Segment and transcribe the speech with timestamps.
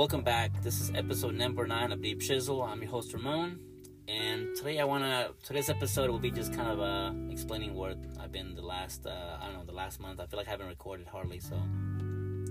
[0.00, 0.62] welcome back.
[0.62, 2.66] This is episode number nine of Deep Shizzle.
[2.66, 3.60] I'm your host Ramon,
[4.08, 8.32] and today I wanna today's episode will be just kind of uh, explaining what I've
[8.32, 10.18] been the last uh, I don't know the last month.
[10.18, 11.54] I feel like I haven't recorded hardly, so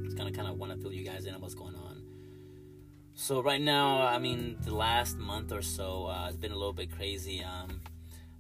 [0.06, 2.04] it's gonna kind of want to fill you guys in on what's going on.
[3.16, 6.72] So right now, I mean, the last month or so uh, has been a little
[6.72, 7.44] bit crazy.
[7.44, 7.82] Um,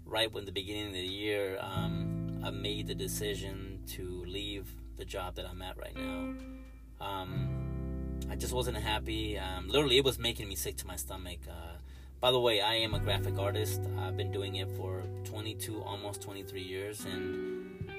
[0.05, 5.05] right when the beginning of the year, um, I made the decision to leave the
[5.05, 6.35] job that I'm at right now.
[7.01, 7.68] Um,
[8.29, 9.37] I just wasn't happy.
[9.37, 11.39] Um, literally, it was making me sick to my stomach.
[11.49, 11.77] Uh,
[12.19, 13.81] by the way, I am a graphic artist.
[13.99, 17.89] I've been doing it for 22, almost 23 years, and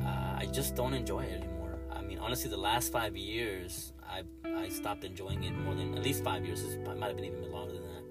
[0.00, 1.78] uh, I just don't enjoy it anymore.
[1.92, 6.02] I mean, honestly, the last five years, I I stopped enjoying it more than at
[6.02, 6.62] least five years.
[6.62, 8.04] It might have been even longer than that.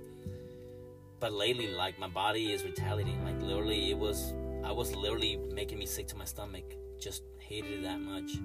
[1.20, 3.24] But lately, like my body is retaliating.
[3.24, 6.66] Like literally, it was I was literally making me sick to my stomach.
[7.00, 8.40] Just hated it that much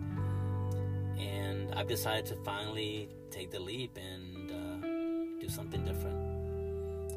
[1.20, 6.16] and I've decided to finally take the leap and uh, do something different.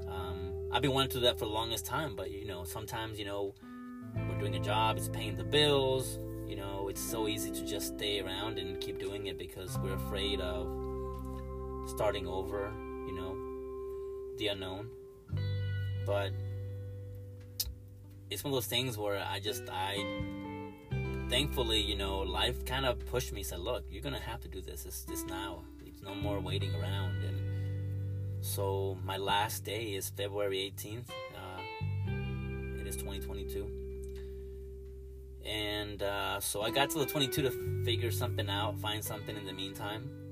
[0.08, 3.20] Um, I've been wanting to do that for the longest time, but you know, sometimes
[3.20, 3.54] you know,
[4.30, 6.20] we're doing a job, it's paying the bills.
[6.48, 9.96] You know, it's so easy to just stay around and keep doing it because we're
[9.96, 10.68] afraid of
[11.88, 12.72] starting over.
[13.08, 13.54] You know,
[14.38, 14.90] the unknown.
[16.06, 16.32] But
[18.30, 20.04] it's one of those things where I just I
[21.34, 23.42] thankfully, you know, life kind of pushed me.
[23.42, 24.86] Said, "Look, you're gonna have to do this.
[24.86, 25.64] It's this now.
[25.84, 27.38] It's no more waiting around." And
[28.40, 31.10] so my last day is February 18th.
[31.10, 31.62] Uh,
[32.80, 33.68] it is 2022,
[35.44, 37.52] and uh, so I got to the 22 to
[37.84, 40.23] figure something out, find something in the meantime.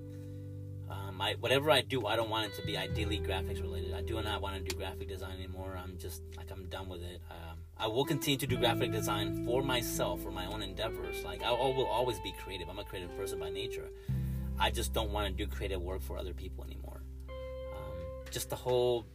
[0.92, 3.94] Um, I, whatever I do, I don't want it to be ideally graphics related.
[3.94, 5.80] I do not want to do graphic design anymore.
[5.82, 7.22] I'm just like I'm done with it.
[7.30, 11.24] Um, I will continue to do graphic design for myself, for my own endeavors.
[11.24, 12.68] Like, I will always be creative.
[12.70, 13.90] I'm a creative person by nature.
[14.60, 17.02] I just don't want to do creative work for other people anymore.
[17.30, 17.94] Um,
[18.30, 19.06] just the whole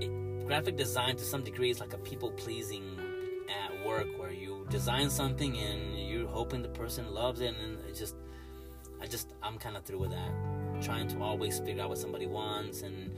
[0.00, 2.84] it, graphic design to some degree is like a people pleasing
[3.48, 7.98] at work where you design something and you're hoping the person loves it and it's
[7.98, 8.16] just
[9.00, 10.30] I just I'm kind of through with that
[10.82, 13.10] trying to always figure out what somebody wants and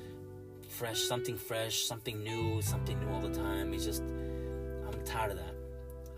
[0.69, 3.73] fresh, something fresh, something new, something new all the time.
[3.75, 5.55] It's just, I'm tired of that.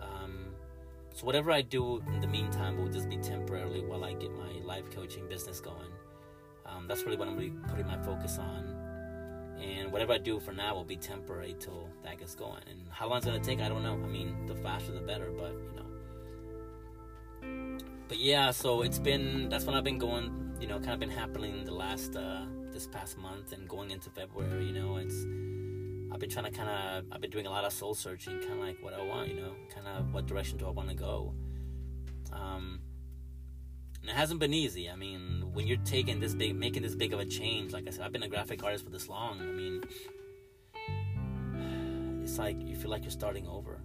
[0.00, 0.48] Um,
[1.14, 4.52] so whatever I do in the meantime will just be temporarily while I get my
[4.64, 5.92] life coaching business going.
[6.66, 8.76] Um, that's really what I'm really putting my focus on.
[9.60, 12.62] And whatever I do for now will be temporary till that gets going.
[12.68, 13.94] And how long it's gonna take, I don't know.
[13.94, 15.89] I mean, the faster the better, but you know.
[18.10, 20.52] But yeah, so it's been that's what I've been going.
[20.60, 22.14] You know, kind of been happening the last.
[22.14, 22.44] Uh,
[22.80, 25.14] this past month and going into February, you know, it's
[26.12, 28.52] I've been trying to kind of I've been doing a lot of soul searching, kind
[28.52, 30.94] of like what I want, you know, kind of what direction do I want to
[30.94, 31.34] go.
[32.32, 32.80] Um,
[34.00, 34.88] and it hasn't been easy.
[34.88, 37.90] I mean, when you're taking this big, making this big of a change, like I
[37.90, 39.40] said, I've been a graphic artist for this long.
[39.40, 39.82] I mean,
[42.22, 43.82] it's like you feel like you're starting over,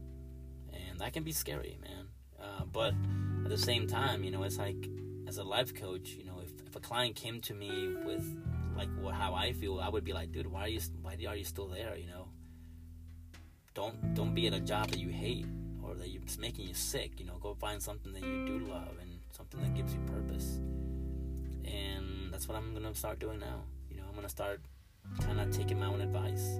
[0.71, 2.07] and that can be scary, man.
[2.39, 2.93] Uh, but
[3.45, 4.89] at the same time, you know, it's like
[5.27, 8.25] as a life coach, you know, if, if a client came to me with
[8.75, 11.43] like how I feel, I would be like, dude, why are you why are you
[11.45, 11.95] still there?
[11.95, 12.27] You know,
[13.75, 15.45] don't don't be at a job that you hate
[15.83, 17.19] or that it's making you sick.
[17.19, 20.59] You know, go find something that you do love and something that gives you purpose.
[21.65, 23.61] And that's what I'm gonna start doing now.
[23.91, 24.59] You know, I'm gonna start
[25.21, 26.59] kind of taking my own advice.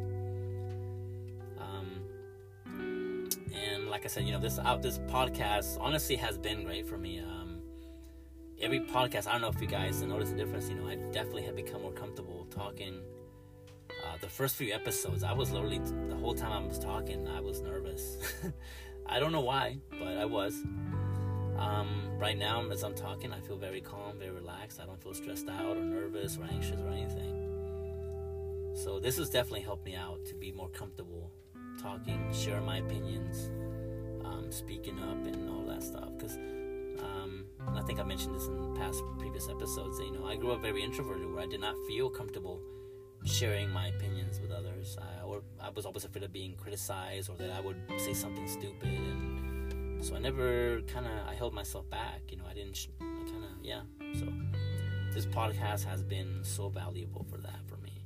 [3.95, 7.19] Like I said, you know, this out this podcast honestly has been great for me.
[7.19, 7.61] Um,
[8.59, 10.67] every podcast, I don't know if you guys noticed the difference.
[10.67, 12.99] You know, I definitely have become more comfortable talking.
[13.89, 15.79] Uh, the first few episodes, I was literally
[16.09, 18.17] the whole time I was talking, I was nervous.
[19.05, 20.61] I don't know why, but I was.
[21.57, 24.81] Um, right now, as I'm talking, I feel very calm, very relaxed.
[24.81, 28.73] I don't feel stressed out or nervous or anxious or anything.
[28.75, 31.31] So this has definitely helped me out to be more comfortable
[31.81, 33.51] talking, share my opinions,
[34.25, 36.09] um, speaking up, and all that stuff.
[36.17, 36.37] Because
[36.99, 39.97] um, I think I mentioned this in past previous episodes.
[39.97, 42.61] That, you know, I grew up very introverted, where I did not feel comfortable
[43.23, 44.97] sharing my opinions with others.
[45.01, 48.47] I, or I was always afraid of being criticized, or that I would say something
[48.47, 52.21] stupid, and so I never kind of I held myself back.
[52.29, 52.75] You know, I didn't.
[52.75, 53.81] Sh- kind of yeah.
[54.19, 54.27] So
[55.13, 58.03] this podcast has been so valuable for that for me,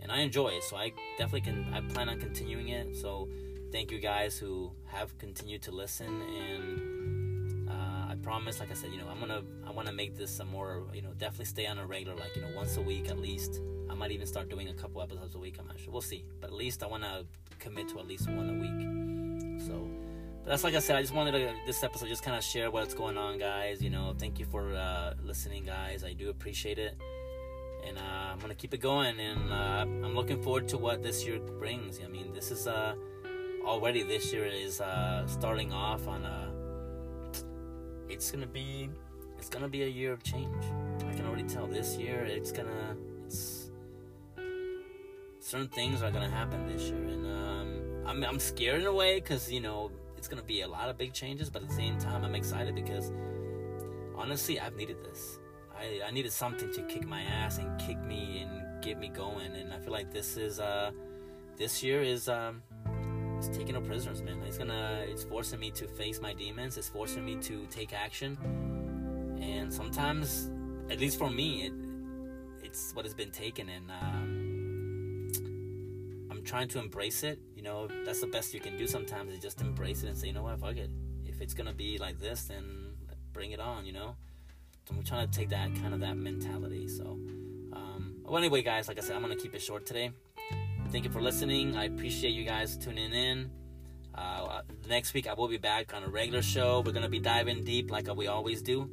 [0.00, 0.64] and I enjoy it.
[0.64, 1.72] So I definitely can.
[1.74, 2.96] I plan on continuing it.
[2.96, 3.28] So
[3.72, 8.92] thank you guys who have continued to listen and uh, I promise, like I said,
[8.92, 11.66] you know, I'm gonna I want to make this some more, you know, definitely stay
[11.66, 13.60] on a regular, like you know, once a week at least.
[13.90, 15.56] I might even start doing a couple episodes a week.
[15.58, 15.92] I'm not sure.
[15.92, 17.24] We'll see, but at least I want to
[17.58, 19.60] commit to at least one a week.
[19.66, 19.88] So.
[20.44, 20.96] But that's like I said.
[20.96, 23.80] I just wanted to this episode just kind of share what's going on, guys.
[23.82, 26.04] You know, thank you for uh, listening, guys.
[26.04, 26.94] I do appreciate it.
[27.86, 29.18] and uh, I'm gonna keep it going.
[29.20, 32.00] And uh, I'm looking forward to what this year brings.
[32.04, 32.94] I mean, this is uh,
[33.64, 36.52] already this year is uh, starting off on a.
[38.08, 38.90] It's gonna be,
[39.38, 40.64] it's gonna be a year of change.
[41.08, 43.70] I can already tell this year it's gonna, it's
[45.40, 49.20] certain things are gonna happen this year, and um, I'm I'm scared in a way
[49.20, 51.98] because you know it's gonna be a lot of big changes, but at the same
[51.98, 53.12] time I'm excited because
[54.16, 55.38] honestly I've needed this.
[55.76, 59.54] I, I needed something to kick my ass and kick me and get me going,
[59.56, 60.90] and I feel like this is uh
[61.56, 62.62] this year is um
[63.46, 64.40] it's taking no prisoners, man.
[64.46, 66.76] It's gonna it's forcing me to face my demons.
[66.76, 68.38] It's forcing me to take action,
[69.40, 70.48] and sometimes,
[70.90, 71.72] at least for me, it
[72.62, 73.90] it's what has been taken and.
[73.90, 74.48] Um,
[76.30, 77.40] I'm trying to embrace it.
[77.54, 80.28] You know, that's the best you can do sometimes is just embrace it and say,
[80.28, 80.90] you know what, fuck it.
[81.24, 82.94] If it's gonna be like this, then
[83.32, 83.84] bring it on.
[83.84, 84.16] You know.
[84.88, 86.86] So I'm trying to take that kind of that mentality.
[86.88, 87.18] So,
[87.72, 90.12] um, well, anyway, guys, like I said, I'm gonna keep it short today.
[90.92, 91.74] Thank you for listening.
[91.74, 93.50] I appreciate you guys tuning in.
[94.14, 94.60] Uh,
[94.90, 96.82] next week I will be back on a regular show.
[96.84, 98.90] We're gonna be diving deep like we always do.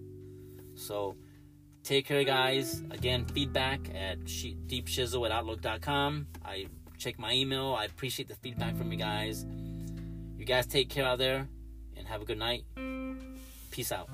[0.75, 1.18] So
[1.84, 2.81] take care, guys.
[2.90, 6.28] Again, feedback at deepshizzle at outlook.com.
[6.46, 6.68] I
[6.98, 7.75] check my email.
[7.78, 9.46] I appreciate the feedback from you guys.
[10.38, 11.50] You guys take care out there
[11.98, 12.63] and have a good night.
[13.72, 14.10] Peace out.